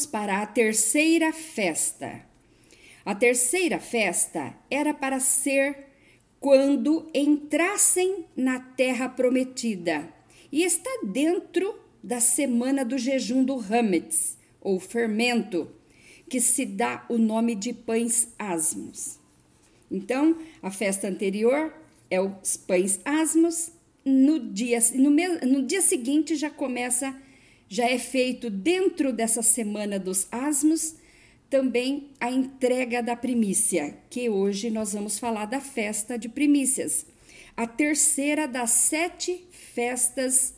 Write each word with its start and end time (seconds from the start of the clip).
Vamos 0.00 0.12
para 0.12 0.40
a 0.40 0.46
terceira 0.46 1.30
festa. 1.30 2.22
A 3.04 3.14
terceira 3.14 3.78
festa 3.78 4.54
era 4.70 4.94
para 4.94 5.20
ser 5.20 5.76
quando 6.38 7.10
entrassem 7.14 8.24
na 8.34 8.60
terra 8.60 9.10
prometida 9.10 10.08
e 10.50 10.62
está 10.62 10.88
dentro 11.04 11.78
da 12.02 12.18
semana 12.18 12.82
do 12.82 12.96
jejum 12.96 13.44
do 13.44 13.58
Hametz, 13.58 14.38
ou 14.58 14.80
fermento, 14.80 15.70
que 16.30 16.40
se 16.40 16.64
dá 16.64 17.04
o 17.10 17.18
nome 17.18 17.54
de 17.54 17.74
pães 17.74 18.32
asmos. 18.38 19.18
Então, 19.90 20.38
a 20.62 20.70
festa 20.70 21.08
anterior 21.08 21.74
é 22.10 22.18
os 22.18 22.56
pães 22.56 22.98
asmos, 23.04 23.70
no 24.02 24.38
dia, 24.50 24.78
no, 24.94 25.10
no 25.10 25.62
dia 25.66 25.82
seguinte 25.82 26.36
já 26.36 26.48
começa, 26.48 27.14
já 27.70 27.88
é 27.88 27.98
feito 28.00 28.50
dentro 28.50 29.12
dessa 29.12 29.42
semana 29.42 29.96
dos 29.96 30.26
asmos, 30.32 30.96
também 31.48 32.10
a 32.18 32.28
entrega 32.28 33.00
da 33.00 33.14
primícia, 33.14 33.96
que 34.10 34.28
hoje 34.28 34.70
nós 34.70 34.92
vamos 34.92 35.20
falar 35.20 35.46
da 35.46 35.60
festa 35.60 36.18
de 36.18 36.28
primícias, 36.28 37.06
a 37.56 37.68
terceira 37.68 38.48
das 38.48 38.70
sete 38.70 39.46
festas 39.52 40.54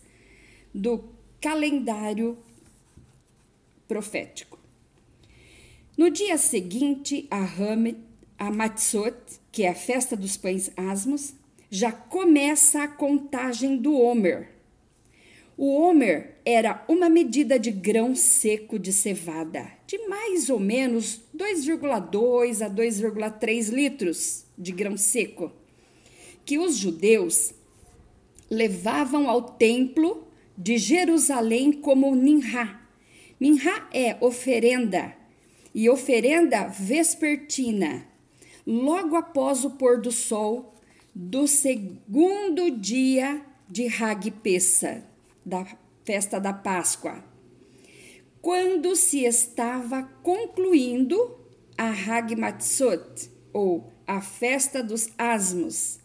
do 0.75 1.05
calendário 1.39 2.39
profético. 3.86 4.58
No 5.98 6.08
dia 6.08 6.39
seguinte, 6.39 7.27
a 7.31 7.45
Hamet, 7.45 7.98
a 8.39 8.51
Matzot, 8.51 9.17
que 9.51 9.64
é 9.64 9.69
a 9.69 9.75
festa 9.75 10.17
dos 10.17 10.39
pães 10.39 10.73
asmos, 10.79 11.34
já 11.70 11.92
começa 11.92 12.83
a 12.83 12.89
contagem 12.89 13.77
do 13.77 13.98
Homer. 13.98 14.52
O 15.56 15.75
Homer 15.75 16.36
era 16.47 16.83
uma 16.89 17.11
medida 17.11 17.58
de 17.58 17.70
grão 17.70 18.14
seco 18.14 18.78
de 18.78 18.92
cevada, 18.92 19.70
de 19.86 19.98
mais 20.08 20.48
ou 20.48 20.58
menos 20.58 21.20
2,2 21.36 22.64
a 22.64 22.70
2,3 22.70 23.69
litros 23.69 24.47
de 24.56 24.73
grão 24.73 24.97
seco, 24.97 25.53
que 26.45 26.58
os 26.58 26.77
judeus 26.77 27.53
levavam 28.50 29.28
ao 29.28 29.42
templo 29.42 30.27
de 30.56 30.78
Jerusalém 30.78 31.70
como 31.70 32.14
Ninha. 32.14 32.80
Ninha 33.39 33.89
é 33.92 34.17
oferenda 34.20 35.14
e 35.75 35.89
oferenda 35.89 36.67
vespertina, 36.67 38.06
logo 38.67 39.17
após 39.17 39.64
o 39.64 39.70
pôr 39.70 40.00
do 40.00 40.12
sol 40.12 40.75
do 41.14 41.47
segundo 41.47 42.70
dia 42.70 43.42
de 43.69 43.86
Hag 43.86 44.30
Pessa, 44.30 45.11
da 45.45 45.67
festa 46.05 46.41
da 46.41 46.53
Páscoa, 46.53 47.23
quando 48.41 48.97
se 48.97 49.25
estava 49.25 50.03
concluindo 50.23 51.39
a 51.77 51.91
Hag 51.91 52.35
Matzot, 52.37 53.31
ou 53.53 53.93
a 54.07 54.20
festa 54.20 54.83
dos 54.83 55.11
asmos, 55.17 56.01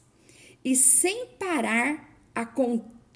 e 0.64 0.76
sem 0.76 1.28
parar 1.40 2.20
a 2.36 2.46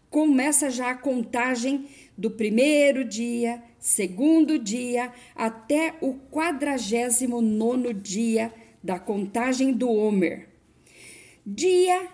começa 0.09 0.69
já 0.69 0.91
a 0.91 0.95
contagem 0.95 1.87
do 2.17 2.31
primeiro 2.31 3.05
dia, 3.05 3.63
segundo 3.79 4.59
dia, 4.59 5.11
até 5.35 5.95
o 6.01 6.15
quadragésimo 6.31 7.41
nono 7.41 7.93
dia 7.93 8.53
da 8.83 8.99
contagem 8.99 9.73
do 9.73 9.89
Homer. 9.89 10.49
Dia 11.45 12.07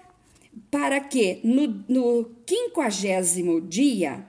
para 0.69 0.99
que 0.99 1.39
no, 1.43 2.25
quinquagésimo 2.45 3.61
dia 3.61 4.25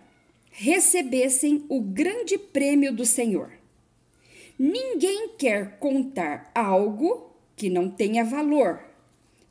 recebessem 0.50 1.64
o 1.68 1.80
grande 1.80 2.38
prêmio 2.38 2.92
do 2.92 3.04
Senhor. 3.04 3.52
Ninguém 4.58 5.30
quer 5.38 5.78
contar 5.78 6.50
algo 6.54 7.32
que 7.54 7.70
não 7.70 7.88
tenha 7.88 8.24
valor. 8.24 8.82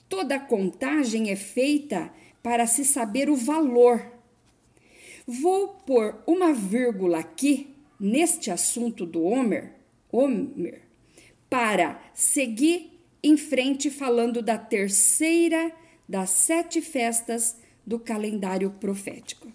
Toda 0.10 0.40
contagem 0.40 1.30
é 1.30 1.36
feita 1.36 2.12
para 2.42 2.66
se 2.66 2.84
saber 2.84 3.30
o 3.30 3.36
valor. 3.36 4.06
Vou 5.26 5.70
pôr 5.86 6.22
uma 6.26 6.54
vírgula 6.54 7.20
aqui 7.20 7.74
neste 8.00 8.52
assunto 8.52 9.06
do 9.06 9.24
Homer, 9.24 9.74
Homer 10.12 10.88
para 11.50 12.02
seguir 12.14 13.00
em 13.24 13.38
frente 13.38 13.90
falando 13.90 14.42
da 14.42 14.58
terceira 14.58 15.72
das 16.08 16.30
sete 16.30 16.82
festas 16.82 17.58
do 17.86 18.00
calendário 18.00 18.72
profético. 18.72 19.52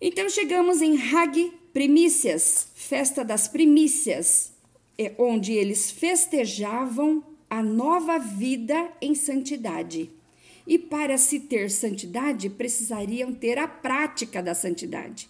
Então 0.00 0.28
chegamos 0.28 0.80
em 0.80 0.96
Hag 0.96 1.52
Primícias, 1.72 2.68
festa 2.74 3.24
das 3.24 3.46
primícias, 3.48 4.52
é 4.96 5.14
onde 5.18 5.52
eles 5.52 5.90
festejavam 5.90 7.22
a 7.48 7.62
nova 7.62 8.18
vida 8.18 8.90
em 9.00 9.14
santidade. 9.14 10.10
E 10.66 10.78
para 10.78 11.16
se 11.16 11.40
ter 11.40 11.70
santidade, 11.70 12.50
precisariam 12.50 13.32
ter 13.32 13.58
a 13.58 13.66
prática 13.66 14.42
da 14.42 14.54
santidade. 14.54 15.28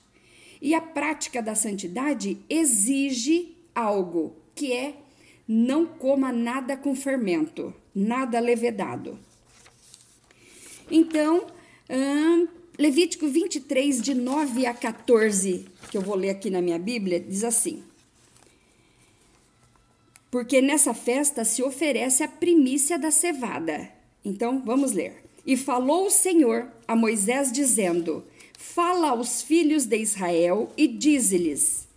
E 0.61 0.75
a 0.75 0.81
prática 0.81 1.41
da 1.41 1.55
santidade 1.55 2.39
exige 2.49 3.57
algo, 3.75 4.35
que 4.55 4.73
é 4.73 4.97
não 5.47 5.87
coma 5.87 6.33
nada 6.33 6.77
com 6.77 6.95
fermento, 6.95 7.73
nada 7.95 8.41
levedado. 8.41 9.19
Então, 10.91 11.47
hum, 11.91 12.49
Levítico 12.79 13.27
23, 13.27 14.01
de 14.01 14.15
9 14.15 14.65
a 14.65 14.73
14, 14.73 15.67
que 15.91 15.97
eu 15.97 16.01
vou 16.01 16.15
ler 16.15 16.31
aqui 16.31 16.49
na 16.49 16.63
minha 16.63 16.79
Bíblia, 16.79 17.19
diz 17.19 17.43
assim: 17.43 17.83
Porque 20.31 20.63
nessa 20.63 20.95
festa 20.95 21.45
se 21.45 21.63
oferece 21.63 22.23
a 22.23 22.29
primícia 22.29 22.99
da 22.99 23.11
cevada. 23.11 23.91
Então, 24.25 24.63
vamos 24.65 24.93
ler. 24.93 25.25
E 25.45 25.57
falou 25.57 26.07
o 26.07 26.11
Senhor 26.11 26.69
a 26.87 26.95
Moisés, 26.95 27.51
dizendo: 27.51 28.25
Fala 28.57 29.11
aos 29.11 29.43
filhos 29.43 29.85
de 29.85 29.97
Israel 29.99 30.71
e 30.77 30.87
dize-lhes: 30.87 31.89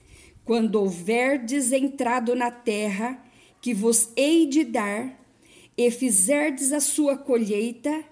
Quando 0.44 0.76
houverdes 0.82 1.72
entrado 1.72 2.36
na 2.36 2.50
terra 2.50 3.24
que 3.62 3.74
vos 3.74 4.10
hei 4.16 4.48
de 4.48 4.64
dar, 4.64 5.21
e 5.88 5.92
fizerdes 5.92 6.72
a 6.72 6.80
sua 6.80 7.18
colheita, 7.18 8.04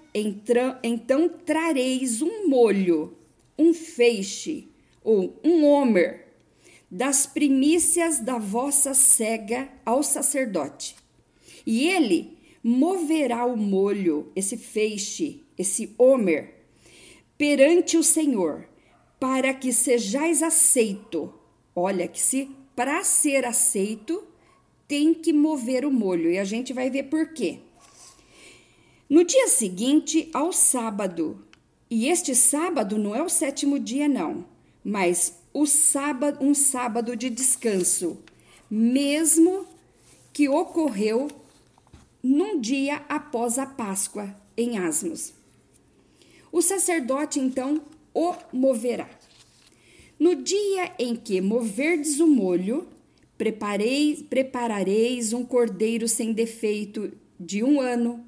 então 0.84 1.30
trareis 1.30 2.22
um 2.22 2.48
molho, 2.48 3.16
um 3.58 3.74
feixe 3.74 4.68
ou 5.04 5.40
um 5.44 5.64
homer 5.66 6.28
das 6.90 7.28
primícias 7.28 8.20
da 8.20 8.40
vossa 8.40 8.96
cega 8.96 9.70
ao 9.86 10.02
sacerdote. 10.02 10.96
E 11.64 11.88
ele 11.88 12.38
moverá 12.64 13.46
o 13.46 13.56
molho, 13.56 14.32
esse 14.36 14.58
feixe, 14.58 15.44
esse 15.56 15.94
homer, 15.96 16.56
perante 17.38 17.98
o 17.98 18.04
Senhor, 18.04 18.68
para 19.20 19.54
que 19.54 19.72
sejais 19.72 20.42
aceito. 20.42 21.32
Olha 21.76 22.08
que 22.08 22.20
se 22.20 22.50
para 22.76 23.04
ser 23.04 23.46
aceito 23.46 24.24
tem 24.90 25.14
que 25.14 25.32
mover 25.32 25.86
o 25.86 25.92
molho 25.92 26.32
e 26.32 26.40
a 26.40 26.44
gente 26.44 26.74
vai 26.74 26.90
ver 26.90 27.04
por 27.04 27.28
quê. 27.28 27.60
No 29.08 29.24
dia 29.24 29.48
seguinte 29.48 30.32
ao 30.34 30.52
sábado, 30.52 31.46
e 31.88 32.08
este 32.08 32.34
sábado 32.34 32.98
não 32.98 33.16
é 33.16 33.22
o 33.22 33.30
sétimo 33.30 33.78
dia 33.78 34.10
não, 34.10 34.44
mas 34.84 35.38
o 35.54 35.68
sábado, 35.68 36.44
um 36.44 36.56
sábado 36.56 37.16
de 37.16 37.30
descanso, 37.30 38.18
mesmo 38.70 39.68
que 40.34 40.50
ocorreu 40.50 41.28
num 42.24 42.60
dia 42.60 43.04
após 43.08 43.60
a 43.60 43.68
Páscoa 43.68 44.36
em 44.58 44.80
Asmos. 44.80 45.34
O 46.52 46.64
sacerdote 46.64 47.40
então 47.40 47.80
o 48.12 48.34
moverá. 48.52 49.08
No 50.20 50.34
dia 50.34 50.92
em 50.98 51.16
que 51.16 51.40
moverdes 51.42 52.20
o 52.20 52.26
molho, 52.26 52.88
prepareis, 53.40 54.22
preparareis 54.22 55.32
um 55.32 55.46
cordeiro 55.46 56.10
sem 56.10 56.34
defeito 56.34 57.14
de 57.40 57.64
um 57.64 57.80
ano 57.80 58.22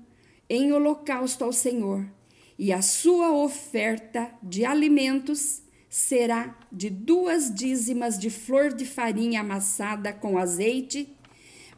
em 0.49 0.71
holocausto 0.71 1.43
ao 1.43 1.51
Senhor, 1.51 2.09
e 2.57 2.71
a 2.71 2.81
sua 2.81 3.33
oferta 3.33 4.31
de 4.41 4.63
alimentos 4.63 5.63
será 5.89 6.57
de 6.71 6.89
duas 6.89 7.53
dízimas 7.53 8.17
de 8.17 8.29
flor 8.29 8.73
de 8.73 8.85
farinha 8.85 9.41
amassada 9.41 10.13
com 10.13 10.37
azeite 10.37 11.09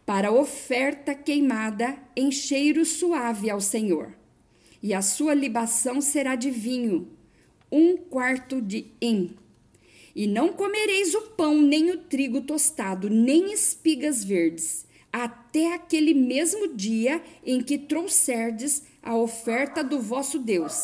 para 0.05 0.31
oferta 0.31 1.15
queimada 1.15 1.97
em 2.15 2.31
cheiro 2.31 2.85
suave 2.85 3.49
ao 3.49 3.59
Senhor. 3.59 4.13
E 4.81 4.93
a 4.93 5.01
sua 5.01 5.33
libação 5.33 6.01
será 6.01 6.35
de 6.35 6.51
vinho, 6.51 7.07
um 7.71 7.97
quarto 7.97 8.61
de 8.61 8.91
im. 9.01 9.35
E 10.15 10.27
não 10.27 10.53
comereis 10.53 11.13
o 11.15 11.21
pão, 11.21 11.59
nem 11.59 11.89
o 11.91 11.97
trigo 11.97 12.41
tostado, 12.41 13.09
nem 13.09 13.51
espigas 13.51 14.23
verdes, 14.23 14.85
até 15.11 15.73
aquele 15.73 16.13
mesmo 16.13 16.75
dia 16.75 17.21
em 17.45 17.61
que 17.61 17.77
trouxerdes 17.77 18.83
a 19.01 19.15
oferta 19.15 19.83
do 19.83 19.99
vosso 19.99 20.39
Deus. 20.39 20.83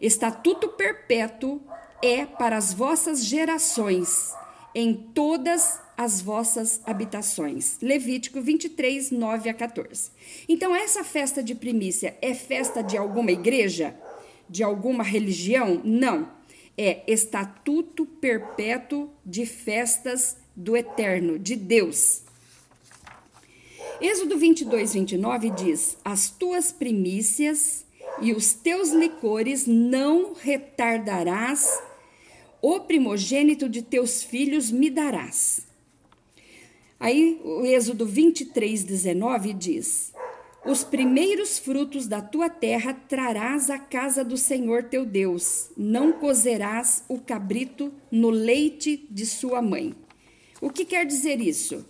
Estatuto 0.00 0.68
perpétuo 0.68 1.60
é 2.02 2.24
para 2.26 2.56
as 2.56 2.72
vossas 2.72 3.24
gerações, 3.24 4.32
em 4.74 4.94
todas 4.94 5.80
as 5.96 6.20
vossas 6.20 6.80
habitações. 6.84 7.78
Levítico 7.80 8.40
23, 8.40 9.10
9 9.10 9.48
a 9.48 9.54
14. 9.54 10.10
Então, 10.48 10.74
essa 10.74 11.04
festa 11.04 11.42
de 11.42 11.54
primícia 11.54 12.16
é 12.20 12.34
festa 12.34 12.82
de 12.82 12.96
alguma 12.96 13.30
igreja? 13.30 13.94
De 14.48 14.62
alguma 14.62 15.02
religião? 15.02 15.80
Não. 15.84 16.28
É 16.76 17.02
estatuto 17.06 18.04
perpétuo 18.04 19.10
de 19.24 19.46
festas 19.46 20.36
do 20.56 20.76
eterno, 20.76 21.38
de 21.38 21.56
Deus. 21.56 22.22
Êxodo 24.00 24.36
22, 24.36 24.94
29 24.94 25.50
diz: 25.50 25.96
As 26.04 26.30
tuas 26.30 26.72
primícias 26.72 27.84
e 28.20 28.32
os 28.32 28.54
teus 28.54 28.90
licores 28.90 29.66
não 29.66 30.34
retardarás, 30.34 31.80
o 32.60 32.80
primogênito 32.80 33.68
de 33.68 33.82
teus 33.82 34.22
filhos 34.22 34.70
me 34.70 34.90
darás. 34.90 35.66
Aí 36.98 37.40
o 37.44 37.66
Êxodo 37.66 38.06
23, 38.06 38.82
19 38.84 39.52
diz: 39.52 40.13
Os 40.64 40.82
primeiros 40.82 41.58
frutos 41.58 42.06
da 42.06 42.22
tua 42.22 42.48
terra 42.48 42.94
trarás 42.94 43.68
à 43.68 43.78
casa 43.78 44.24
do 44.24 44.38
Senhor 44.38 44.84
teu 44.84 45.04
Deus, 45.04 45.68
não 45.76 46.10
cozerás 46.10 47.04
o 47.06 47.18
cabrito 47.18 47.92
no 48.10 48.30
leite 48.30 49.06
de 49.10 49.26
sua 49.26 49.60
mãe. 49.60 49.94
O 50.62 50.70
que 50.70 50.86
quer 50.86 51.04
dizer 51.04 51.38
isso? 51.38 51.84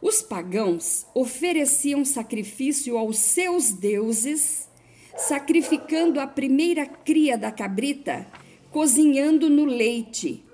Os 0.00 0.20
pagãos 0.20 1.06
ofereciam 1.14 2.04
sacrifício 2.04 2.98
aos 2.98 3.18
seus 3.18 3.70
deuses, 3.70 4.68
sacrificando 5.16 6.18
a 6.18 6.26
primeira 6.26 6.84
cria 6.84 7.38
da 7.38 7.52
cabrita, 7.52 8.26
cozinhando 8.72 9.48
no 9.48 9.64
leite, 9.64 10.44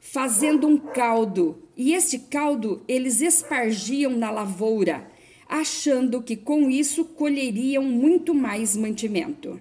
fazendo 0.00 0.66
um 0.66 0.76
caldo, 0.76 1.62
e 1.76 1.94
este 1.94 2.18
caldo 2.18 2.82
eles 2.88 3.20
espargiam 3.20 4.10
na 4.10 4.32
lavoura, 4.32 5.08
achando 5.48 6.22
que 6.22 6.36
com 6.36 6.70
isso 6.70 7.04
colheriam 7.04 7.82
muito 7.82 8.34
mais 8.34 8.76
mantimento 8.76 9.60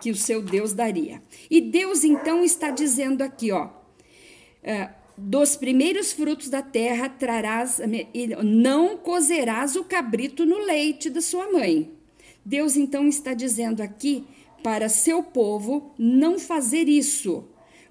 que 0.00 0.10
o 0.10 0.16
seu 0.16 0.42
Deus 0.42 0.72
daria. 0.72 1.22
E 1.50 1.60
Deus 1.60 2.04
então 2.04 2.44
está 2.44 2.70
dizendo 2.70 3.22
aqui, 3.22 3.50
ó, 3.52 3.66
uh, 3.66 4.98
dos 5.16 5.56
primeiros 5.56 6.12
frutos 6.12 6.48
da 6.48 6.62
terra 6.62 7.08
trarás, 7.08 7.80
não 8.44 8.96
cozerás 8.96 9.74
o 9.74 9.84
cabrito 9.84 10.46
no 10.46 10.58
leite 10.58 11.10
da 11.10 11.20
sua 11.20 11.50
mãe. 11.50 11.90
Deus 12.44 12.76
então 12.76 13.06
está 13.08 13.34
dizendo 13.34 13.82
aqui 13.82 14.24
para 14.62 14.88
seu 14.88 15.22
povo 15.22 15.92
não 15.98 16.38
fazer 16.38 16.88
isso, 16.88 17.44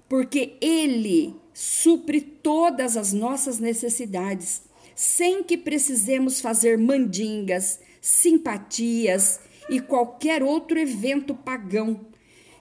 porque 0.08 0.56
ele 0.60 1.34
supre 1.52 2.20
todas 2.20 2.96
as 2.96 3.12
nossas 3.12 3.58
necessidades, 3.58 4.62
sem 4.98 5.44
que 5.44 5.56
precisemos 5.56 6.40
fazer 6.40 6.76
mandingas, 6.76 7.78
simpatias 8.00 9.38
e 9.70 9.78
qualquer 9.78 10.42
outro 10.42 10.76
evento 10.76 11.36
pagão. 11.36 12.00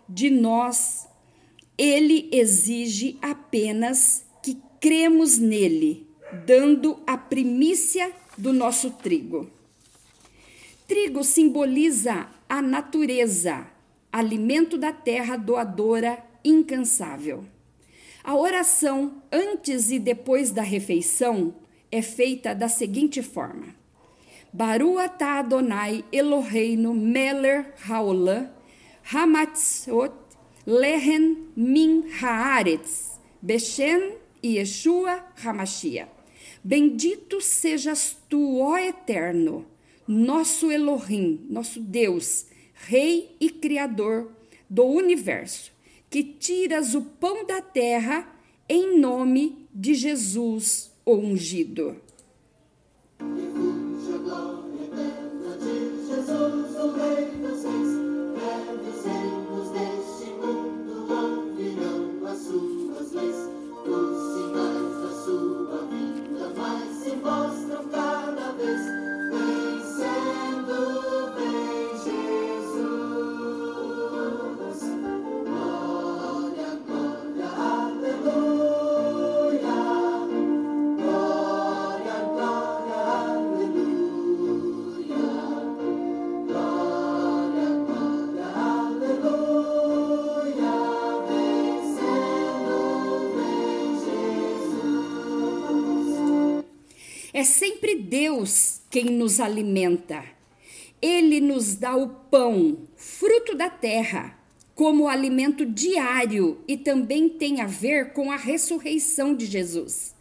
De 0.07 0.29
nós, 0.29 1.07
ele 1.75 2.29
exige 2.31 3.17
apenas 3.23 4.23
que 4.43 4.55
cremos 4.79 5.39
nele, 5.39 6.07
dando 6.45 6.99
a 7.07 7.17
primícia 7.17 8.11
do 8.37 8.53
nosso 8.53 8.91
trigo. 8.91 9.49
Trigo 10.87 11.23
simboliza 11.23 12.29
a 12.47 12.61
natureza, 12.61 13.65
alimento 14.11 14.77
da 14.77 14.93
terra 14.93 15.37
doadora 15.37 16.23
incansável. 16.45 17.43
A 18.23 18.35
oração 18.35 19.23
antes 19.31 19.89
e 19.89 19.97
depois 19.97 20.51
da 20.51 20.61
refeição 20.61 21.55
é 21.91 22.01
feita 22.01 22.53
da 22.53 22.67
seguinte 22.67 23.21
forma: 23.21 23.75
Baru 24.51 24.97
atah 24.97 25.39
Adonai 25.39 26.03
Eloheinu 26.11 26.93
meler 26.93 27.73
haolam 27.87 28.49
hamatzot 29.11 30.13
lehen 30.65 31.51
min 31.55 32.09
haaretz 32.19 33.19
beshem 33.41 34.13
Yeshua 34.43 35.23
Hamashia. 35.43 36.07
Bendito 36.63 37.39
sejas 37.39 38.17
tu, 38.29 38.59
ó 38.59 38.77
Eterno, 38.77 39.65
nosso 40.07 40.71
Elohim, 40.71 41.45
nosso 41.49 41.79
Deus, 41.79 42.45
Rei 42.73 43.35
e 43.39 43.49
Criador 43.49 44.31
do 44.69 44.83
universo 44.83 45.71
que 46.09 46.23
tiras 46.23 46.95
o 46.95 47.01
pão 47.01 47.45
da 47.45 47.61
terra 47.61 48.27
em 48.67 48.99
nome 48.99 49.67
de 49.73 49.93
Jesus, 49.93 50.91
o 51.07 51.13
ungido. 51.13 51.95
É 97.37 97.43
sempre 97.43 97.93
Deus 97.93 98.81
quem 98.89 99.05
nos 99.11 99.39
alimenta. 99.39 100.25
Ele 100.99 101.39
nos 101.39 101.75
dá 101.75 101.95
o 101.95 102.09
pão, 102.09 102.79
fruto 102.95 103.53
da 103.53 103.69
terra, 103.69 104.35
como 104.73 105.07
alimento 105.07 105.63
diário 105.63 106.57
e 106.67 106.75
também 106.75 107.29
tem 107.29 107.61
a 107.61 107.67
ver 107.67 108.11
com 108.13 108.31
a 108.31 108.35
ressurreição 108.35 109.35
de 109.35 109.45
Jesus, 109.45 110.15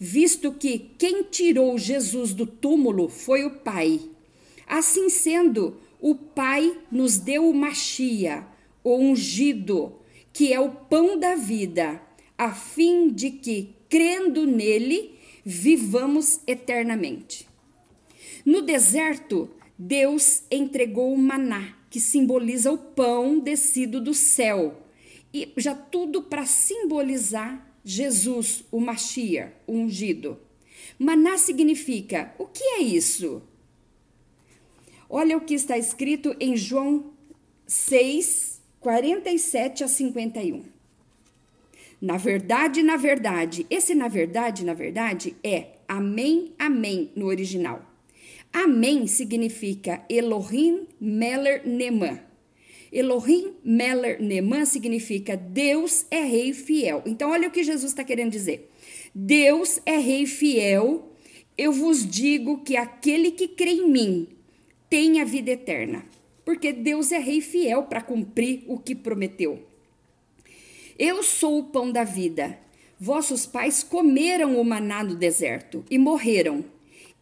visto 0.00 0.50
que 0.50 0.78
quem 0.96 1.24
tirou 1.24 1.76
Jesus 1.76 2.32
do 2.32 2.46
túmulo 2.46 3.06
foi 3.10 3.44
o 3.44 3.50
Pai. 3.58 4.00
Assim 4.66 5.10
sendo, 5.10 5.76
o 6.00 6.14
Pai 6.14 6.74
nos 6.90 7.18
deu 7.18 7.50
o 7.50 7.54
Machia, 7.54 8.46
o 8.82 8.96
ungido, 8.96 9.96
que 10.32 10.54
é 10.54 10.58
o 10.58 10.70
pão 10.70 11.18
da 11.18 11.34
vida, 11.34 12.00
a 12.38 12.54
fim 12.54 13.10
de 13.10 13.30
que, 13.30 13.74
crendo 13.90 14.46
nele, 14.46 15.11
vivamos 15.44 16.40
eternamente. 16.46 17.48
No 18.44 18.62
deserto, 18.62 19.50
Deus 19.78 20.42
entregou 20.50 21.12
o 21.12 21.18
maná, 21.18 21.76
que 21.90 22.00
simboliza 22.00 22.72
o 22.72 22.78
pão 22.78 23.38
descido 23.38 24.00
do 24.00 24.14
céu, 24.14 24.82
e 25.32 25.52
já 25.56 25.74
tudo 25.74 26.22
para 26.22 26.44
simbolizar 26.44 27.66
Jesus, 27.84 28.64
o 28.70 28.80
Machia, 28.80 29.54
o 29.66 29.72
ungido. 29.72 30.38
Maná 30.98 31.36
significa, 31.36 32.34
o 32.38 32.46
que 32.46 32.62
é 32.62 32.82
isso? 32.82 33.42
Olha 35.08 35.36
o 35.36 35.40
que 35.40 35.54
está 35.54 35.76
escrito 35.76 36.34
em 36.38 36.56
João 36.56 37.12
6, 37.66 38.60
47 38.80 39.84
a 39.84 39.88
51. 39.88 40.71
Na 42.02 42.16
verdade, 42.16 42.82
na 42.82 42.96
verdade. 42.96 43.64
Esse 43.70 43.94
na 43.94 44.08
verdade, 44.08 44.64
na 44.64 44.74
verdade 44.74 45.36
é 45.44 45.76
amém, 45.86 46.52
amém 46.58 47.12
no 47.14 47.26
original. 47.26 47.80
Amém 48.52 49.06
significa 49.06 50.04
Elohim 50.10 50.88
Meller 51.00 51.62
Neman. 51.64 52.18
Elohim 52.92 53.52
Meller 53.64 54.20
Neman 54.20 54.64
significa 54.66 55.36
Deus 55.36 56.04
é 56.10 56.24
rei 56.24 56.52
fiel. 56.52 57.04
Então, 57.06 57.30
olha 57.30 57.46
o 57.46 57.52
que 57.52 57.62
Jesus 57.62 57.92
está 57.92 58.02
querendo 58.02 58.32
dizer. 58.32 58.68
Deus 59.14 59.80
é 59.86 59.96
rei 59.96 60.26
fiel. 60.26 61.12
Eu 61.56 61.72
vos 61.72 62.04
digo 62.04 62.64
que 62.64 62.76
aquele 62.76 63.30
que 63.30 63.46
crê 63.46 63.74
em 63.74 63.88
mim 63.88 64.26
tem 64.90 65.20
a 65.20 65.24
vida 65.24 65.52
eterna. 65.52 66.04
Porque 66.44 66.72
Deus 66.72 67.12
é 67.12 67.18
rei 67.18 67.40
fiel 67.40 67.84
para 67.84 68.02
cumprir 68.02 68.64
o 68.66 68.76
que 68.76 68.96
prometeu. 68.96 69.71
Eu 71.04 71.20
sou 71.20 71.58
o 71.58 71.64
pão 71.64 71.90
da 71.90 72.04
vida. 72.04 72.56
Vossos 72.96 73.44
pais 73.44 73.82
comeram 73.82 74.56
o 74.56 74.64
maná 74.64 75.02
no 75.02 75.16
deserto 75.16 75.84
e 75.90 75.98
morreram. 75.98 76.64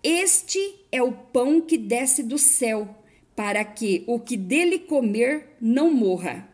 Este 0.03 0.59
é 0.93 1.03
o 1.03 1.11
pão 1.11 1.63
que 1.63 1.79
desce 1.79 2.23
do 2.23 2.37
céu, 2.37 2.95
para 3.35 3.65
que 3.65 4.05
o 4.07 4.21
que 4.21 4.37
dele 4.37 4.81
comer 4.81 5.57
não 5.59 5.91
morra. 5.91 6.47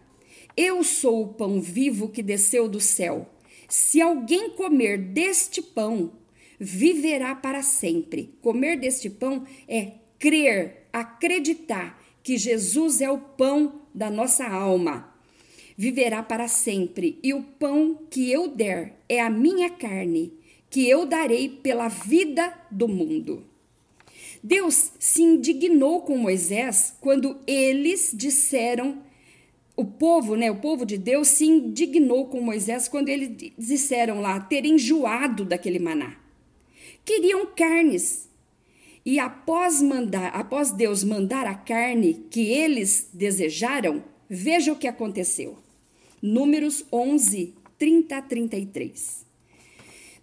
Eu 0.56 0.84
sou 0.84 1.24
o 1.24 1.34
pão 1.34 1.60
vivo 1.60 2.10
que 2.10 2.22
desceu 2.22 2.68
do 2.68 2.78
céu. 2.78 3.28
Se 3.68 4.00
alguém 4.00 4.50
comer 4.50 4.96
deste 4.96 5.60
pão, 5.60 6.12
viverá 6.60 7.34
para 7.34 7.60
sempre. 7.60 8.38
Comer 8.40 8.78
deste 8.78 9.10
pão 9.10 9.44
é 9.66 9.94
crer, 10.16 10.86
acreditar 10.92 12.00
que 12.22 12.38
Jesus 12.38 13.00
é 13.00 13.10
o 13.10 13.18
pão 13.18 13.80
da 13.92 14.08
nossa 14.08 14.46
alma. 14.46 15.15
Viverá 15.76 16.22
para 16.22 16.48
sempre, 16.48 17.18
e 17.22 17.34
o 17.34 17.42
pão 17.42 17.98
que 18.10 18.30
eu 18.30 18.48
der 18.48 18.98
é 19.08 19.20
a 19.20 19.28
minha 19.28 19.68
carne, 19.68 20.32
que 20.70 20.88
eu 20.88 21.04
darei 21.04 21.48
pela 21.48 21.88
vida 21.88 22.52
do 22.70 22.88
mundo. 22.88 23.44
Deus 24.42 24.92
se 24.98 25.22
indignou 25.22 26.02
com 26.02 26.16
Moisés 26.16 26.94
quando 27.00 27.36
eles 27.46 28.12
disseram 28.14 29.04
o 29.76 29.84
povo, 29.84 30.36
né, 30.36 30.50
o 30.50 30.56
povo 30.56 30.86
de 30.86 30.96
Deus 30.96 31.28
se 31.28 31.44
indignou 31.44 32.28
com 32.28 32.40
Moisés 32.40 32.88
quando 32.88 33.10
eles 33.10 33.52
disseram 33.58 34.22
lá 34.22 34.40
ter 34.40 34.64
enjoado 34.64 35.44
daquele 35.44 35.78
maná. 35.78 36.16
Queriam 37.04 37.46
carnes. 37.54 38.26
E 39.04 39.20
após 39.20 39.82
mandar, 39.82 40.28
após 40.28 40.70
Deus 40.70 41.04
mandar 41.04 41.46
a 41.46 41.54
carne 41.54 42.26
que 42.30 42.40
eles 42.40 43.10
desejaram, 43.12 44.02
veja 44.28 44.72
o 44.72 44.76
que 44.76 44.88
aconteceu. 44.88 45.58
Números 46.22 46.84
11, 46.92 47.54
30 47.78 48.16
a 48.16 48.22
33. 48.22 49.26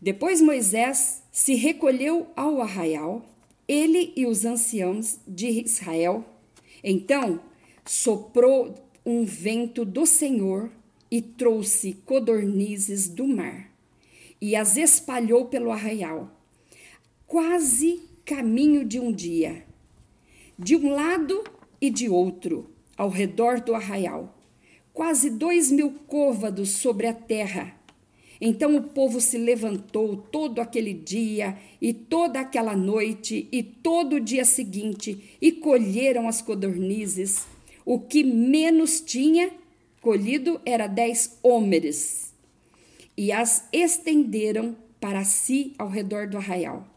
Depois 0.01 0.41
Moisés 0.41 1.23
se 1.31 1.55
recolheu 1.55 2.27
ao 2.35 2.61
arraial, 2.61 3.25
ele 3.67 4.11
e 4.15 4.25
os 4.25 4.45
anciãos 4.45 5.19
de 5.27 5.63
Israel. 5.63 6.25
Então 6.83 7.39
soprou 7.85 8.75
um 9.05 9.23
vento 9.23 9.85
do 9.85 10.05
Senhor 10.05 10.71
e 11.09 11.21
trouxe 11.21 11.93
codornizes 12.05 13.07
do 13.07 13.27
mar 13.27 13.73
e 14.43 14.57
as 14.57 14.75
espalhou 14.75 15.45
pelo 15.45 15.71
arraial, 15.71 16.29
quase 17.25 18.01
caminho 18.25 18.83
de 18.83 18.99
um 18.99 19.09
dia, 19.09 19.65
de 20.59 20.75
um 20.75 20.93
lado 20.93 21.45
e 21.79 21.89
de 21.89 22.09
outro, 22.09 22.69
ao 22.97 23.07
redor 23.07 23.61
do 23.61 23.73
arraial, 23.73 24.37
quase 24.93 25.29
dois 25.29 25.71
mil 25.71 25.91
côvados 26.07 26.69
sobre 26.69 27.07
a 27.07 27.13
terra. 27.13 27.75
Então 28.39 28.75
o 28.75 28.83
povo 28.83 29.19
se 29.19 29.37
levantou 29.37 30.17
todo 30.17 30.59
aquele 30.59 30.93
dia 30.93 31.57
e 31.81 31.93
toda 31.93 32.39
aquela 32.39 32.75
noite 32.75 33.47
e 33.51 33.63
todo 33.63 34.17
o 34.17 34.19
dia 34.19 34.45
seguinte 34.45 35.37
e 35.41 35.51
colheram 35.51 36.27
as 36.27 36.41
codornizes 36.41 37.45
o 37.85 37.99
que 37.99 38.23
menos 38.23 39.01
tinha 39.01 39.51
colhido 40.01 40.59
era 40.65 40.87
dez 40.87 41.37
homens, 41.41 42.33
e 43.15 43.31
as 43.31 43.67
estenderam 43.71 44.75
para 44.99 45.23
si 45.23 45.73
ao 45.77 45.89
redor 45.89 46.27
do 46.27 46.37
arraial. 46.37 46.87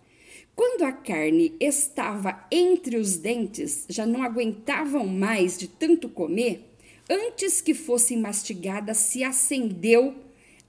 Quando 0.55 0.85
a 0.85 0.93
carne 0.93 1.55
estava 1.61 2.47
entre 2.51 2.97
os 2.97 3.17
dentes, 3.17 3.85
já 3.89 4.07
não 4.07 4.23
aguentavam 4.23 5.07
mais 5.07 5.59
de 5.59 5.69
tanto 5.69 6.09
comer, 6.09 6.76
antes 7.09 7.61
que 7.61 7.75
fossem 7.75 8.19
mastigadas, 8.19 8.99
se 8.99 9.23
acendeu 9.23 10.15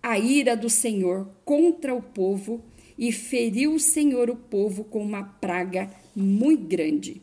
a 0.02 0.18
ira 0.18 0.56
do 0.56 0.70
Senhor 0.70 1.28
contra 1.44 1.94
o 1.94 2.02
povo 2.02 2.64
e 2.98 3.12
feriu 3.12 3.74
o 3.74 3.80
Senhor 3.80 4.30
o 4.30 4.36
povo 4.36 4.84
com 4.84 5.02
uma 5.02 5.24
praga 5.24 5.90
muito 6.16 6.66
grande. 6.66 7.22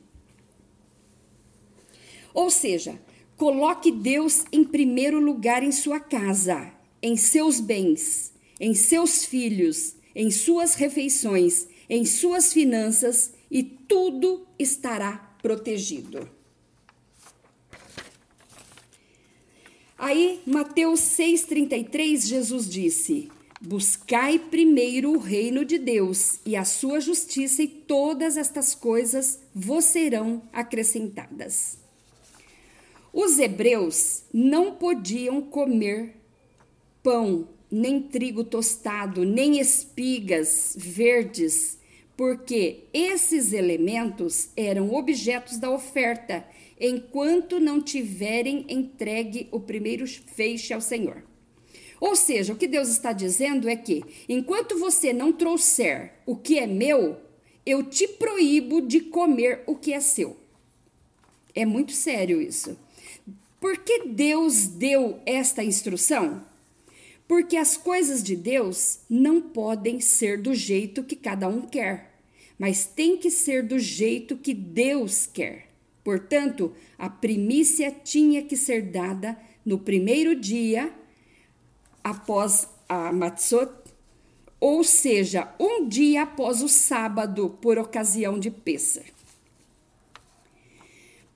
Ou 2.32 2.50
seja, 2.50 3.00
coloque 3.36 3.90
Deus 3.90 4.44
em 4.52 4.64
primeiro 4.64 5.20
lugar 5.20 5.62
em 5.62 5.72
sua 5.72 6.00
casa, 6.00 6.72
em 7.02 7.16
seus 7.16 7.60
bens, 7.60 8.32
em 8.60 8.74
seus 8.74 9.24
filhos, 9.24 9.96
em 10.14 10.30
suas 10.30 10.74
refeições, 10.74 11.68
em 11.88 12.04
suas 12.04 12.52
finanças 12.52 13.32
e 13.50 13.62
tudo 13.62 14.46
estará 14.58 15.36
protegido. 15.42 16.33
Aí, 20.06 20.42
Mateus 20.44 21.00
6,33, 21.00 22.26
Jesus 22.26 22.68
disse: 22.68 23.30
Buscai 23.58 24.38
primeiro 24.38 25.12
o 25.12 25.18
reino 25.18 25.64
de 25.64 25.78
Deus 25.78 26.40
e 26.44 26.54
a 26.56 26.62
sua 26.62 27.00
justiça, 27.00 27.62
e 27.62 27.66
todas 27.66 28.36
estas 28.36 28.74
coisas 28.74 29.40
vos 29.54 29.86
serão 29.86 30.42
acrescentadas. 30.52 31.78
Os 33.14 33.38
hebreus 33.38 34.24
não 34.30 34.74
podiam 34.74 35.40
comer 35.40 36.16
pão, 37.02 37.48
nem 37.70 37.98
trigo 37.98 38.44
tostado, 38.44 39.24
nem 39.24 39.58
espigas 39.58 40.76
verdes, 40.76 41.78
porque 42.14 42.80
esses 42.92 43.54
elementos 43.54 44.50
eram 44.54 44.92
objetos 44.92 45.56
da 45.56 45.70
oferta, 45.70 46.46
enquanto 46.80 47.60
não 47.60 47.80
tiverem 47.80 48.64
entregue 48.68 49.48
o 49.50 49.60
primeiro 49.60 50.06
feixe 50.06 50.72
ao 50.72 50.80
Senhor. 50.80 51.22
Ou 52.00 52.16
seja, 52.16 52.52
o 52.52 52.56
que 52.56 52.66
Deus 52.66 52.88
está 52.88 53.12
dizendo 53.12 53.68
é 53.68 53.76
que, 53.76 54.04
enquanto 54.28 54.78
você 54.78 55.12
não 55.12 55.32
trouxer 55.32 56.12
o 56.26 56.36
que 56.36 56.58
é 56.58 56.66
meu, 56.66 57.16
eu 57.64 57.82
te 57.82 58.06
proíbo 58.06 58.80
de 58.82 59.00
comer 59.00 59.62
o 59.66 59.74
que 59.74 59.92
é 59.92 60.00
seu. 60.00 60.36
É 61.54 61.64
muito 61.64 61.92
sério 61.92 62.42
isso. 62.42 62.76
Por 63.60 63.78
que 63.78 64.06
Deus 64.06 64.66
deu 64.66 65.20
esta 65.24 65.64
instrução? 65.64 66.44
Porque 67.26 67.56
as 67.56 67.76
coisas 67.76 68.22
de 68.22 68.36
Deus 68.36 68.98
não 69.08 69.40
podem 69.40 70.00
ser 70.00 70.42
do 70.42 70.52
jeito 70.52 71.02
que 71.02 71.16
cada 71.16 71.48
um 71.48 71.62
quer, 71.62 72.20
mas 72.58 72.84
tem 72.84 73.16
que 73.16 73.30
ser 73.30 73.62
do 73.62 73.78
jeito 73.78 74.36
que 74.36 74.52
Deus 74.52 75.26
quer. 75.26 75.73
Portanto, 76.04 76.72
a 76.98 77.08
primícia 77.08 77.90
tinha 77.90 78.42
que 78.42 78.56
ser 78.56 78.82
dada 78.82 79.36
no 79.64 79.78
primeiro 79.78 80.38
dia 80.38 80.92
após 82.04 82.68
a 82.86 83.10
Matzot, 83.10 83.72
ou 84.60 84.84
seja, 84.84 85.52
um 85.58 85.88
dia 85.88 86.22
após 86.22 86.62
o 86.62 86.68
sábado, 86.68 87.58
por 87.62 87.78
ocasião 87.78 88.38
de 88.38 88.50
Pêssar. 88.50 89.04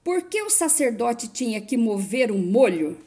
Por 0.04 0.22
que 0.22 0.42
o 0.42 0.50
sacerdote 0.50 1.28
tinha 1.28 1.60
que 1.60 1.76
mover 1.76 2.30
um 2.30 2.38
molho? 2.38 2.98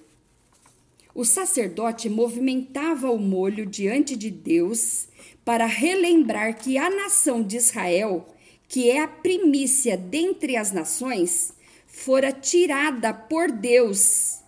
O 1.14 1.26
sacerdote 1.26 2.10
movimentava 2.10 3.12
o 3.12 3.18
molho 3.18 3.66
diante 3.66 4.16
de 4.16 4.30
Deus 4.30 5.08
para 5.44 5.66
relembrar 5.66 6.58
que 6.58 6.78
a 6.78 6.90
nação 6.90 7.42
de 7.44 7.58
Israel, 7.58 8.28
que 8.72 8.90
é 8.90 9.02
a 9.02 9.08
primícia 9.08 9.98
dentre 9.98 10.56
as 10.56 10.72
nações, 10.72 11.54
fora 11.86 12.32
tirada 12.32 13.14
por 13.14 13.52
Deus 13.52 14.40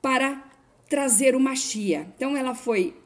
para 0.00 0.42
trazer 0.88 1.36
o 1.36 1.40
Machia. 1.40 2.10
Então 2.16 2.34
ela 2.34 2.54
foi 2.54 2.96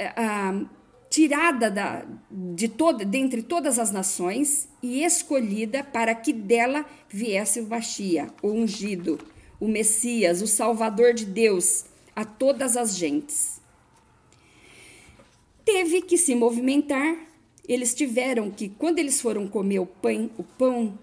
uh, 0.00 0.66
tirada 1.10 1.70
da, 1.70 2.06
de 2.30 2.66
toda, 2.66 3.04
dentre 3.04 3.42
todas 3.42 3.78
as 3.78 3.92
nações 3.92 4.70
e 4.82 5.04
escolhida 5.04 5.84
para 5.84 6.14
que 6.14 6.32
dela 6.32 6.86
viesse 7.10 7.60
o 7.60 7.68
Machia, 7.68 8.28
o 8.40 8.48
ungido, 8.48 9.18
o 9.60 9.68
Messias, 9.68 10.40
o 10.40 10.46
Salvador 10.46 11.12
de 11.12 11.26
Deus 11.26 11.84
a 12.16 12.24
todas 12.24 12.78
as 12.78 12.96
gentes. 12.96 13.60
Teve 15.62 16.00
que 16.00 16.16
se 16.16 16.34
movimentar. 16.34 17.31
Eles 17.68 17.94
tiveram 17.94 18.50
que, 18.50 18.68
quando 18.68 18.98
eles 18.98 19.20
foram 19.20 19.46
comer 19.46 19.78
o 19.78 19.86
pão, 19.86 20.30
o 20.36 20.42
pão 20.42 20.98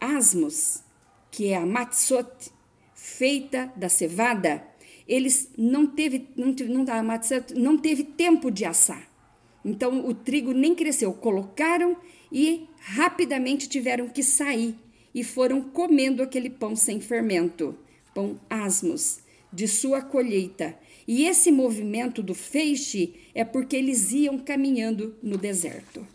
asmos, 0.00 0.82
que 1.30 1.48
é 1.48 1.56
a 1.56 1.66
matzot, 1.66 2.50
feita 2.94 3.72
da 3.76 3.88
cevada, 3.88 4.66
eles 5.06 5.50
não 5.56 5.86
teve, 5.86 6.28
não, 6.36 6.54
não, 6.68 6.84
não 7.56 7.78
teve 7.78 8.04
tempo 8.04 8.50
de 8.50 8.64
assar. 8.64 9.08
Então 9.64 10.06
o 10.06 10.14
trigo 10.14 10.52
nem 10.52 10.74
cresceu, 10.74 11.12
colocaram 11.12 11.96
e 12.30 12.68
rapidamente 12.78 13.68
tiveram 13.68 14.08
que 14.08 14.22
sair 14.22 14.76
e 15.14 15.24
foram 15.24 15.62
comendo 15.62 16.22
aquele 16.22 16.50
pão 16.50 16.76
sem 16.76 17.00
fermento, 17.00 17.76
pão 18.14 18.38
asmos, 18.48 19.20
de 19.52 19.66
sua 19.66 20.02
colheita. 20.02 20.76
E 21.06 21.24
esse 21.24 21.52
movimento 21.52 22.22
do 22.22 22.34
feixe 22.34 23.14
é 23.34 23.44
porque 23.44 23.76
eles 23.76 24.12
iam 24.12 24.38
caminhando 24.38 25.16
no 25.22 25.38
deserto. 25.38 26.06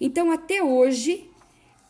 Então, 0.00 0.30
até 0.30 0.62
hoje, 0.62 1.28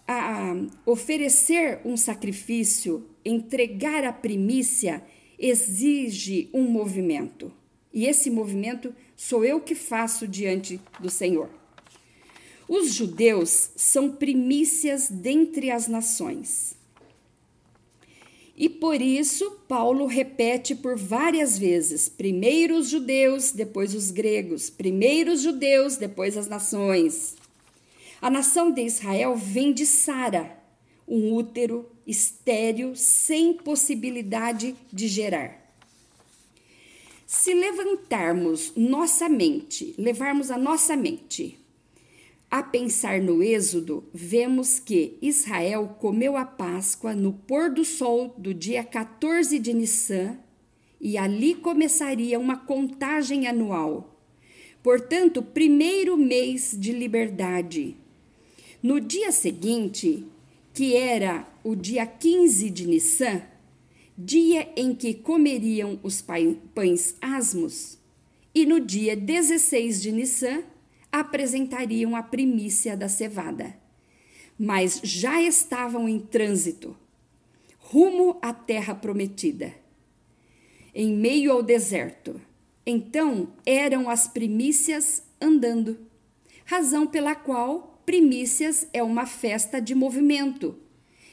a, 0.06 0.54
oferecer 0.86 1.80
um 1.84 1.96
sacrifício, 1.96 3.06
entregar 3.24 4.04
a 4.04 4.12
primícia, 4.12 5.02
exige 5.38 6.48
um 6.52 6.62
movimento. 6.62 7.52
E 7.92 8.06
esse 8.06 8.30
movimento 8.30 8.94
sou 9.16 9.44
eu 9.44 9.60
que 9.60 9.74
faço 9.74 10.26
diante 10.26 10.80
do 10.98 11.10
Senhor. 11.10 11.50
Os 12.68 12.94
judeus 12.94 13.70
são 13.76 14.12
primícias 14.12 15.08
dentre 15.10 15.70
as 15.70 15.88
nações. 15.88 16.76
E 18.56 18.68
por 18.68 19.00
isso, 19.00 19.50
Paulo 19.66 20.06
repete 20.06 20.74
por 20.74 20.96
várias 20.96 21.58
vezes: 21.58 22.08
primeiro 22.08 22.76
os 22.76 22.88
judeus, 22.88 23.52
depois 23.52 23.94
os 23.94 24.10
gregos, 24.10 24.68
primeiro 24.68 25.32
os 25.32 25.40
judeus, 25.40 25.96
depois 25.96 26.36
as 26.36 26.48
nações. 26.48 27.36
A 28.20 28.30
nação 28.30 28.70
de 28.70 28.82
Israel 28.82 29.34
vem 29.34 29.72
de 29.72 29.86
Sara, 29.86 30.56
um 31.08 31.32
útero 31.32 31.90
estéril 32.06 32.94
sem 32.94 33.54
possibilidade 33.54 34.76
de 34.92 35.08
gerar. 35.08 35.60
Se 37.26 37.54
levantarmos 37.54 38.74
nossa 38.76 39.28
mente, 39.28 39.94
levarmos 39.96 40.50
a 40.50 40.58
nossa 40.58 40.94
mente 40.94 41.58
a 42.52 42.62
pensar 42.62 43.18
no 43.18 43.42
Êxodo, 43.42 44.04
vemos 44.12 44.78
que 44.78 45.16
Israel 45.22 45.96
comeu 45.98 46.36
a 46.36 46.44
Páscoa 46.44 47.14
no 47.14 47.32
pôr 47.32 47.70
do 47.70 47.82
sol 47.82 48.34
do 48.36 48.52
dia 48.52 48.84
14 48.84 49.58
de 49.58 49.72
Nissan 49.72 50.36
e 51.00 51.16
ali 51.16 51.54
começaria 51.54 52.38
uma 52.38 52.58
contagem 52.58 53.46
anual. 53.46 54.20
Portanto, 54.82 55.42
primeiro 55.42 56.14
mês 56.14 56.76
de 56.78 56.92
liberdade. 56.92 57.96
No 58.82 59.00
dia 59.00 59.32
seguinte, 59.32 60.26
que 60.74 60.94
era 60.94 61.48
o 61.64 61.74
dia 61.74 62.04
15 62.04 62.68
de 62.68 62.86
Nissan, 62.86 63.40
dia 64.18 64.70
em 64.76 64.94
que 64.94 65.14
comeriam 65.14 65.98
os 66.02 66.20
pães 66.20 67.16
asmos, 67.18 67.98
e 68.54 68.66
no 68.66 68.78
dia 68.78 69.16
16 69.16 70.02
de 70.02 70.12
Nissan, 70.12 70.64
apresentariam 71.12 72.16
a 72.16 72.22
primícia 72.22 72.96
da 72.96 73.08
cevada. 73.08 73.76
Mas 74.58 75.00
já 75.04 75.40
estavam 75.42 76.08
em 76.08 76.18
trânsito, 76.18 76.96
rumo 77.78 78.38
à 78.40 78.52
terra 78.54 78.94
prometida, 78.94 79.74
em 80.94 81.14
meio 81.14 81.52
ao 81.52 81.62
deserto. 81.62 82.40
Então 82.84 83.52
eram 83.66 84.08
as 84.08 84.26
primícias 84.26 85.22
andando, 85.40 85.98
razão 86.64 87.06
pela 87.06 87.34
qual 87.34 88.02
primícias 88.06 88.88
é 88.92 89.02
uma 89.02 89.26
festa 89.26 89.80
de 89.80 89.94
movimento. 89.94 90.76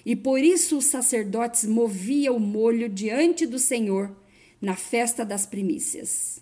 E 0.05 0.15
por 0.15 0.39
isso 0.39 0.77
os 0.77 0.85
sacerdotes 0.85 1.65
moviam 1.65 2.35
o 2.35 2.39
molho 2.39 2.89
diante 2.89 3.45
do 3.45 3.59
Senhor 3.59 4.15
na 4.61 4.75
festa 4.75 5.25
das 5.25 5.45
primícias. 5.45 6.41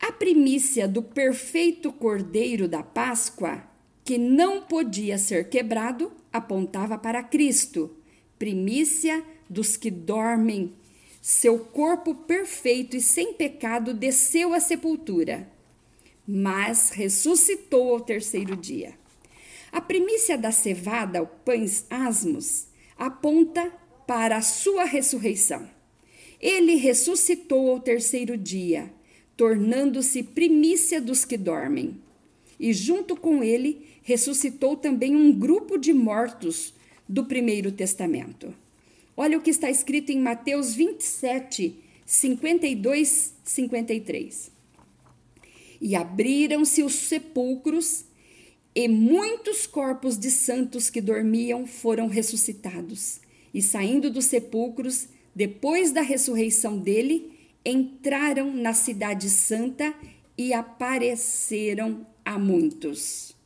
A 0.00 0.10
primícia 0.10 0.88
do 0.88 1.02
perfeito 1.02 1.92
cordeiro 1.92 2.66
da 2.66 2.82
Páscoa, 2.82 3.62
que 4.02 4.16
não 4.16 4.62
podia 4.62 5.18
ser 5.18 5.50
quebrado, 5.50 6.10
apontava 6.32 6.96
para 6.96 7.22
Cristo, 7.22 7.94
primícia 8.38 9.22
dos 9.48 9.76
que 9.76 9.90
dormem. 9.90 10.72
Seu 11.20 11.58
corpo 11.58 12.14
perfeito 12.14 12.96
e 12.96 13.00
sem 13.00 13.34
pecado 13.34 13.92
desceu 13.92 14.54
à 14.54 14.58
sepultura, 14.58 15.46
mas 16.26 16.90
ressuscitou 16.90 17.92
ao 17.92 18.00
terceiro 18.00 18.56
dia. 18.56 18.94
A 19.70 19.82
primícia 19.82 20.38
da 20.38 20.50
cevada, 20.50 21.22
o 21.22 21.26
pães 21.26 21.84
asmos, 21.90 22.68
aponta 22.96 23.70
para 24.06 24.38
a 24.38 24.42
sua 24.42 24.84
ressurreição. 24.84 25.68
Ele 26.40 26.76
ressuscitou 26.76 27.70
ao 27.70 27.80
terceiro 27.80 28.38
dia 28.38 28.90
tornando-se 29.40 30.22
primícia 30.22 31.00
dos 31.00 31.24
que 31.24 31.38
dormem. 31.38 31.96
E 32.58 32.74
junto 32.74 33.16
com 33.16 33.42
ele 33.42 33.86
ressuscitou 34.02 34.76
também 34.76 35.16
um 35.16 35.32
grupo 35.32 35.78
de 35.78 35.94
mortos 35.94 36.74
do 37.08 37.24
Primeiro 37.24 37.72
Testamento. 37.72 38.54
Olha 39.16 39.38
o 39.38 39.40
que 39.40 39.48
está 39.48 39.70
escrito 39.70 40.12
em 40.12 40.20
Mateus 40.20 40.74
27, 40.74 41.74
52, 42.04 43.32
53. 43.42 44.50
E 45.80 45.96
abriram-se 45.96 46.82
os 46.82 46.92
sepulcros, 46.92 48.04
e 48.74 48.88
muitos 48.88 49.66
corpos 49.66 50.18
de 50.18 50.30
santos 50.30 50.90
que 50.90 51.00
dormiam 51.00 51.66
foram 51.66 52.08
ressuscitados. 52.08 53.20
E 53.54 53.62
saindo 53.62 54.10
dos 54.10 54.26
sepulcros, 54.26 55.08
depois 55.34 55.92
da 55.92 56.02
ressurreição 56.02 56.76
dele, 56.76 57.39
entraram 57.64 58.52
na 58.52 58.72
Cidade 58.72 59.28
Santa 59.28 59.94
e 60.36 60.52
apareceram 60.52 62.06
a 62.24 62.38
muitos. 62.38 63.36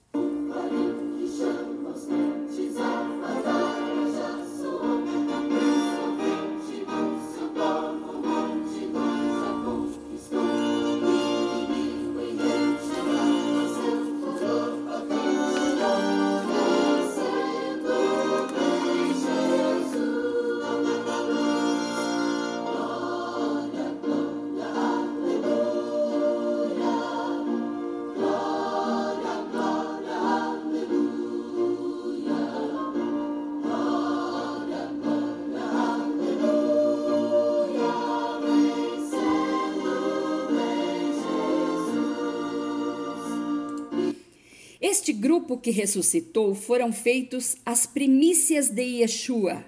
Este 44.86 45.14
grupo 45.14 45.56
que 45.56 45.70
ressuscitou 45.70 46.54
foram 46.54 46.92
feitos 46.92 47.56
as 47.64 47.86
primícias 47.86 48.68
de 48.68 48.82
Yeshua, 48.82 49.64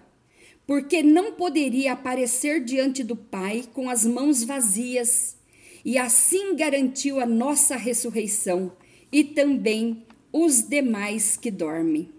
porque 0.66 1.02
não 1.02 1.32
poderia 1.32 1.94
aparecer 1.94 2.62
diante 2.62 3.02
do 3.02 3.16
Pai 3.16 3.64
com 3.72 3.88
as 3.88 4.04
mãos 4.04 4.44
vazias, 4.44 5.34
e 5.82 5.96
assim 5.96 6.54
garantiu 6.54 7.18
a 7.18 7.24
nossa 7.24 7.76
ressurreição 7.76 8.70
e 9.10 9.24
também 9.24 10.04
os 10.30 10.60
demais 10.68 11.34
que 11.34 11.50
dormem. 11.50 12.10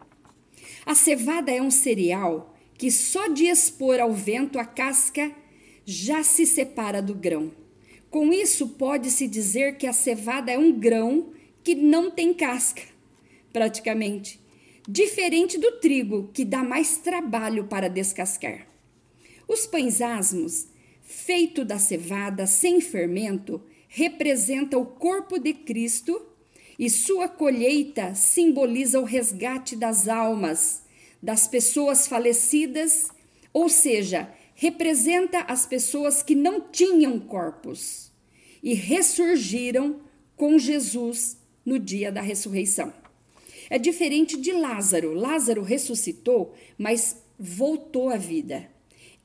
A 0.84 0.96
cevada 0.96 1.52
é 1.52 1.62
um 1.62 1.70
cereal 1.70 2.58
que 2.80 2.90
só 2.90 3.28
de 3.28 3.46
expor 3.46 4.00
ao 4.00 4.12
vento 4.12 4.58
a 4.58 4.66
casca 4.66 5.32
já 5.86 6.24
se 6.24 6.48
separa 6.48 7.00
do 7.00 7.14
grão. 7.14 7.52
Com 8.10 8.34
isso, 8.34 8.70
pode-se 8.70 9.28
dizer 9.28 9.78
que 9.78 9.86
a 9.86 9.94
cevada 9.94 10.52
é 10.52 10.58
um 10.58 10.72
grão 10.72 11.37
que 11.68 11.76
não 11.76 12.10
tem 12.10 12.34
casca 12.34 12.82
praticamente, 13.52 14.40
diferente 14.88 15.58
do 15.58 15.82
trigo, 15.82 16.30
que 16.34 16.46
dá 16.46 16.64
mais 16.64 16.96
trabalho 16.96 17.66
para 17.66 17.90
descascar. 17.90 18.66
Os 19.50 19.68
pães 19.68 20.00
asmos, 20.00 20.70
feito 21.02 21.66
da 21.66 21.78
cevada 21.78 22.48
sem 22.48 22.80
fermento, 22.80 23.62
representa 23.90 24.78
o 24.78 24.86
corpo 24.86 25.38
de 25.38 25.54
Cristo 25.54 26.26
e 26.80 26.90
sua 26.90 27.28
colheita 27.28 28.16
simboliza 28.16 29.02
o 29.02 29.04
resgate 29.04 29.76
das 29.76 30.08
almas 30.08 30.84
das 31.22 31.50
pessoas 31.50 32.08
falecidas, 32.08 33.10
ou 33.52 33.68
seja, 33.68 34.34
representa 34.56 35.42
as 35.42 35.66
pessoas 35.66 36.24
que 36.24 36.34
não 36.34 36.62
tinham 36.62 37.20
corpos 37.20 38.10
e 38.64 38.74
ressurgiram 38.74 40.00
com 40.38 40.58
Jesus 40.58 41.36
no 41.68 41.78
dia 41.78 42.10
da 42.10 42.22
ressurreição. 42.22 42.94
É 43.70 43.78
diferente 43.78 44.38
de 44.38 44.54
Lázaro. 44.54 45.14
Lázaro 45.14 45.62
ressuscitou, 45.64 46.56
mas 46.78 47.22
voltou 47.38 48.10
à 48.10 48.16
vida. 48.16 48.70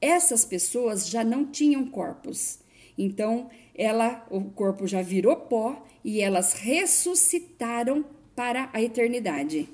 Essas 0.00 0.44
pessoas 0.44 1.08
já 1.08 1.22
não 1.22 1.46
tinham 1.46 1.86
corpos. 1.86 2.58
Então, 2.98 3.48
ela, 3.72 4.26
o 4.28 4.42
corpo 4.50 4.88
já 4.88 5.00
virou 5.02 5.36
pó 5.36 5.86
e 6.04 6.20
elas 6.20 6.54
ressuscitaram 6.54 8.04
para 8.34 8.68
a 8.72 8.82
eternidade. 8.82 9.68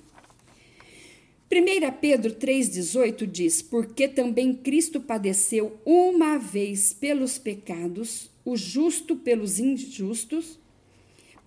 1 1.50 1.98
Pedro 2.02 2.34
3,18 2.34 3.26
diz: 3.26 3.62
Porque 3.62 4.06
também 4.06 4.52
Cristo 4.52 5.00
padeceu 5.00 5.80
uma 5.86 6.36
vez 6.36 6.92
pelos 6.92 7.38
pecados, 7.38 8.30
o 8.44 8.54
justo 8.54 9.16
pelos 9.16 9.58
injustos, 9.58 10.57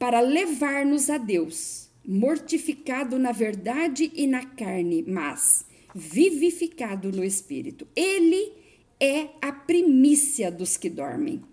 para 0.01 0.19
levar-nos 0.19 1.11
a 1.11 1.19
Deus 1.19 1.87
mortificado 2.03 3.19
na 3.19 3.31
verdade 3.31 4.11
e 4.15 4.25
na 4.25 4.43
carne, 4.43 5.05
mas 5.07 5.63
vivificado 5.93 7.11
no 7.11 7.23
espírito. 7.23 7.87
Ele 7.95 8.51
é 8.99 9.27
a 9.39 9.51
primícia 9.51 10.51
dos 10.51 10.75
que 10.75 10.89
dormem. 10.89 11.43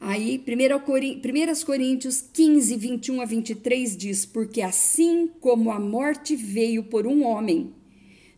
Aí, 0.00 0.42
1 0.42 1.66
Coríntios 1.66 2.22
15, 2.32 2.74
21 2.74 3.20
a 3.20 3.26
23 3.26 3.94
diz: 3.94 4.24
Porque 4.24 4.62
assim 4.62 5.28
como 5.38 5.70
a 5.70 5.78
morte 5.78 6.34
veio 6.34 6.84
por 6.84 7.06
um 7.06 7.26
homem, 7.26 7.74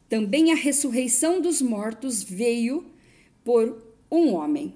também 0.08 0.50
a 0.50 0.56
ressurreição 0.56 1.40
dos 1.40 1.62
mortos 1.62 2.24
veio 2.24 2.84
por 3.44 3.80
um 4.10 4.34
homem, 4.34 4.74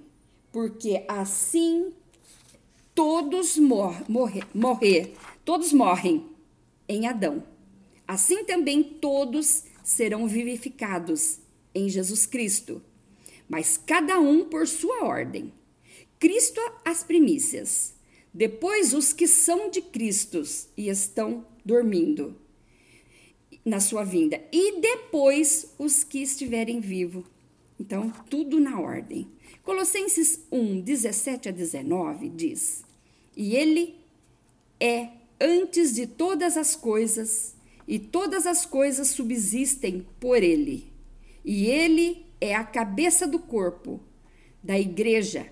porque 0.53 1.05
assim 1.09 1.93
todos 2.97 3.59
mor 3.59 3.95
morrer, 4.09 4.45
morrer, 4.55 5.15
todos 5.45 5.71
morrem 5.71 6.25
em 6.89 7.07
Adão. 7.07 7.45
Assim 8.09 8.43
também 8.45 8.83
todos 8.83 9.65
serão 9.85 10.27
vivificados 10.27 11.39
em 11.75 11.91
Jesus 11.91 12.25
Cristo, 12.25 12.83
mas 13.47 13.77
cada 13.77 14.19
um 14.19 14.47
por 14.47 14.67
sua 14.67 15.05
ordem. 15.05 15.53
Cristo 16.19 16.59
as 16.87 17.05
primícias, 17.05 17.95
depois 18.33 18.95
os 18.95 19.13
que 19.13 19.29
são 19.29 19.69
de 19.69 19.83
Cristo 19.83 20.43
e 20.75 20.89
estão 20.89 21.47
dormindo 21.63 22.35
na 23.63 23.79
sua 23.79 24.05
vinda, 24.05 24.43
e 24.51 24.81
depois 24.81 25.75
os 25.79 26.03
que 26.03 26.23
estiverem 26.23 26.81
vivos. 26.81 27.25
Então, 27.79 28.11
tudo 28.31 28.59
na 28.59 28.81
ordem. 28.81 29.31
Colossenses 29.63 30.41
1, 30.51 30.81
17 30.81 31.51
a 31.51 31.53
19 31.53 32.31
diz: 32.31 32.86
E 33.37 33.55
ele 33.55 33.95
é 34.81 35.11
antes 35.41 35.95
de 35.95 36.07
todas 36.07 36.57
as 36.57 36.75
coisas, 36.75 37.55
e 37.87 37.99
todas 37.99 38.47
as 38.47 38.65
coisas 38.65 39.09
subsistem 39.09 40.07
por 40.19 40.43
ele. 40.43 40.91
E 41.45 41.67
ele 41.67 42.27
é 42.41 42.55
a 42.55 42.65
cabeça 42.65 43.27
do 43.27 43.39
corpo, 43.39 44.01
da 44.63 44.79
igreja. 44.79 45.47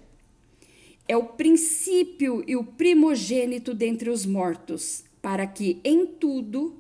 É 1.07 1.17
o 1.17 1.25
princípio 1.25 2.43
e 2.47 2.57
o 2.57 2.65
primogênito 2.65 3.75
dentre 3.75 4.11
os 4.11 4.25
mortos, 4.25 5.05
para 5.21 5.47
que 5.47 5.81
em 5.85 6.07
tudo 6.07 6.77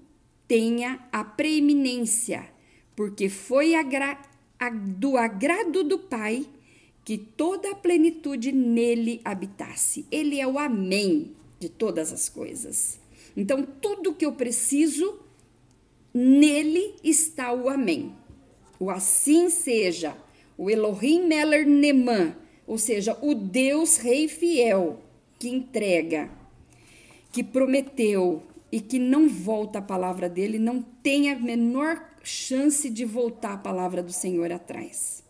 tenha 0.48 1.06
a 1.12 1.22
preeminência, 1.22 2.48
porque 2.96 3.28
foi 3.28 3.74
agra 3.74 4.18
do 4.98 5.16
agrado 5.16 5.84
do 5.84 5.98
Pai 5.98 6.46
que 7.04 7.18
toda 7.18 7.70
a 7.70 7.74
plenitude 7.74 8.50
nele 8.50 9.20
habitasse. 9.24 10.06
Ele 10.10 10.40
é 10.40 10.46
o 10.46 10.58
Amém 10.58 11.32
de 11.60 11.68
todas 11.68 12.12
as 12.12 12.28
coisas. 12.28 12.98
Então, 13.36 13.62
tudo 13.62 14.14
que 14.14 14.24
eu 14.24 14.32
preciso, 14.32 15.18
nele 16.12 16.94
está 17.02 17.52
o 17.52 17.68
Amém. 17.68 18.14
O 18.78 18.90
assim 18.90 19.50
seja, 19.50 20.16
o 20.56 20.70
Elohim 20.70 21.26
Meller 21.26 21.66
Neman, 21.66 22.36
ou 22.66 22.78
seja, 22.78 23.18
o 23.20 23.34
Deus 23.34 23.98
Rei 23.98 24.28
fiel 24.28 25.00
que 25.38 25.48
entrega, 25.48 26.30
que 27.32 27.42
prometeu 27.42 28.42
e 28.70 28.80
que 28.80 28.98
não 28.98 29.28
volta 29.28 29.78
a 29.78 29.82
palavra 29.82 30.28
dele, 30.28 30.58
não 30.58 30.80
tem 31.02 31.30
a 31.30 31.38
menor 31.38 32.02
chance 32.22 32.88
de 32.88 33.04
voltar 33.04 33.54
a 33.54 33.58
palavra 33.58 34.02
do 34.02 34.12
Senhor 34.12 34.50
atrás. 34.50 35.23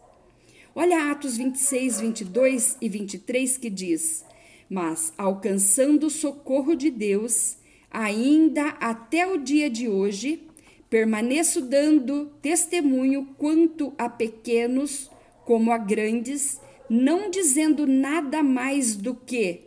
Olha 0.74 1.12
Atos 1.12 1.36
26, 1.36 2.00
22 2.00 2.76
e 2.80 2.88
23 2.88 3.56
que 3.56 3.70
diz: 3.70 4.24
Mas 4.68 5.12
alcançando 5.16 6.08
o 6.08 6.10
socorro 6.10 6.74
de 6.74 6.90
Deus, 6.90 7.56
ainda 7.90 8.70
até 8.80 9.26
o 9.26 9.38
dia 9.38 9.70
de 9.70 9.88
hoje, 9.88 10.48
permaneço 10.90 11.60
dando 11.60 12.26
testemunho 12.42 13.28
quanto 13.38 13.92
a 13.96 14.08
pequenos 14.08 15.10
como 15.44 15.70
a 15.70 15.78
grandes, 15.78 16.60
não 16.90 17.30
dizendo 17.30 17.86
nada 17.86 18.42
mais 18.42 18.96
do 18.96 19.14
que 19.14 19.60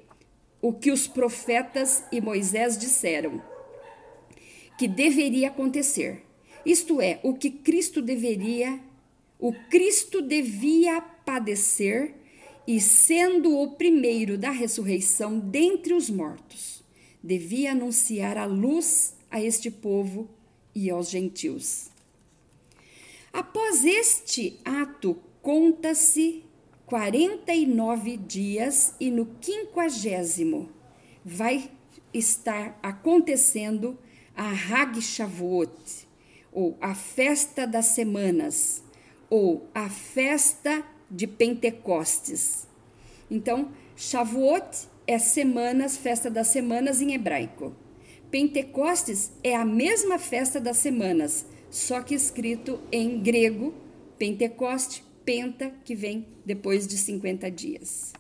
o 0.61 0.73
que 0.73 0.91
os 0.91 1.07
profetas 1.07 2.03
e 2.11 2.19
Moisés 2.19 2.77
disseram 2.77 3.41
que 4.77 4.87
deveria 4.87 5.47
acontecer. 5.47 6.23
Isto 6.65 7.01
é, 7.01 7.19
o 7.23 7.33
que 7.33 7.49
Cristo 7.49 8.01
deveria, 8.01 8.79
o 9.39 9.53
Cristo 9.69 10.21
devia 10.21 11.01
padecer 11.01 12.15
e 12.65 12.79
sendo 12.81 13.57
o 13.57 13.71
primeiro 13.71 14.37
da 14.37 14.51
ressurreição 14.51 15.39
dentre 15.39 15.93
os 15.93 16.09
mortos, 16.09 16.83
devia 17.23 17.71
anunciar 17.71 18.37
a 18.37 18.45
luz 18.45 19.15
a 19.29 19.41
este 19.41 19.71
povo 19.71 20.29
e 20.75 20.89
aos 20.89 21.09
gentios. 21.09 21.89
Após 23.31 23.85
este 23.85 24.59
ato, 24.65 25.17
conta-se 25.41 26.43
49 26.85 28.17
dias 28.17 28.95
e 28.99 29.11
no 29.11 29.25
quinquagésimo 29.39 30.69
vai 31.23 31.69
estar 32.13 32.79
acontecendo 32.81 33.97
a 34.35 34.49
Hag 34.49 35.01
Shavuot, 35.01 36.07
ou 36.51 36.77
a 36.79 36.95
festa 36.95 37.67
das 37.67 37.87
semanas, 37.87 38.81
ou 39.29 39.69
a 39.73 39.89
festa 39.89 40.83
de 41.09 41.27
Pentecostes. 41.27 42.67
Então, 43.29 43.71
Shavuot 43.95 44.87
é 45.05 45.17
semanas, 45.17 45.97
festa 45.97 46.29
das 46.29 46.47
semanas 46.47 47.01
em 47.01 47.13
hebraico. 47.13 47.75
Pentecostes 48.29 49.31
é 49.43 49.55
a 49.55 49.65
mesma 49.65 50.19
festa 50.19 50.59
das 50.59 50.77
semanas, 50.77 51.45
só 51.69 52.01
que 52.01 52.13
escrito 52.13 52.79
em 52.91 53.21
grego, 53.21 53.73
Pentecoste, 54.17 55.03
penta, 55.23 55.71
que 55.83 55.95
vem 55.95 56.27
depois 56.45 56.87
de 56.87 56.97
50 56.97 57.49
dias. 57.51 58.13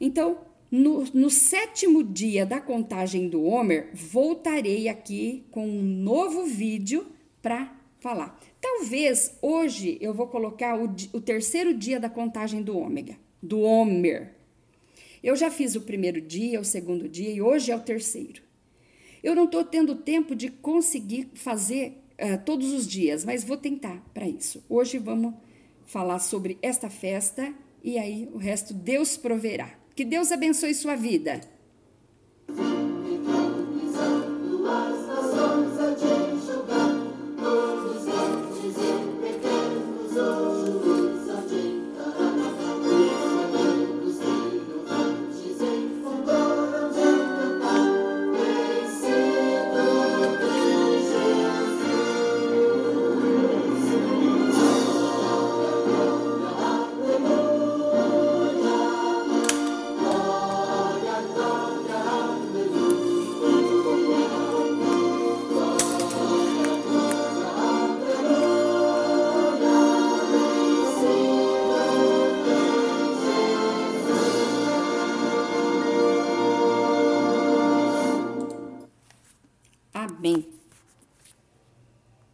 Então, 0.00 0.38
no, 0.70 1.04
no, 1.14 1.30
sétimo 1.30 2.02
dia 2.02 2.44
da 2.44 2.60
contagem 2.60 3.28
do 3.28 3.44
Homer, 3.44 3.90
voltarei 3.94 4.88
aqui 4.88 5.44
com 5.50 5.66
um 5.66 5.82
novo 5.82 6.44
vídeo 6.44 7.06
para 7.40 7.72
falar. 8.04 8.38
Talvez 8.60 9.34
hoje 9.40 9.96
eu 9.98 10.12
vou 10.12 10.26
colocar 10.26 10.78
o, 10.78 10.94
o, 11.14 11.20
terceiro 11.22 11.72
dia 11.72 11.98
da 11.98 12.10
contagem 12.10 12.62
do 12.62 12.76
ômega, 12.76 13.16
do 13.42 13.60
Homer. 13.60 14.34
Eu 15.22 15.34
já 15.34 15.50
fiz 15.50 15.74
o 15.74 15.80
primeiro 15.80 16.20
dia, 16.20 16.60
o 16.60 16.64
segundo 16.66 17.08
dia 17.08 17.30
e 17.30 17.40
hoje 17.40 17.72
é 17.72 17.76
o 17.76 17.80
terceiro. 17.80 18.42
Eu 19.22 19.34
não 19.34 19.44
estou 19.44 19.64
tendo 19.64 19.94
tempo 19.94 20.36
de 20.36 20.50
conseguir 20.50 21.30
fazer 21.32 22.04
uh, 22.20 22.44
todos 22.44 22.74
os 22.74 22.86
dias, 22.86 23.24
mas 23.24 23.42
vou 23.42 23.56
tentar 23.56 24.04
para 24.12 24.28
isso. 24.28 24.62
Hoje 24.68 24.98
vamos 24.98 25.32
falar 25.86 26.18
sobre 26.18 26.58
esta 26.60 26.90
festa 26.90 27.54
e 27.82 27.98
aí 27.98 28.28
o 28.34 28.36
resto 28.36 28.74
Deus 28.74 29.16
proverá. 29.16 29.78
Que 29.96 30.04
Deus 30.04 30.30
abençoe 30.30 30.74
sua 30.74 30.94
vida. 30.94 31.40